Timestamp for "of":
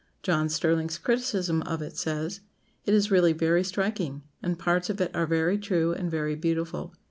1.61-1.79, 4.89-4.99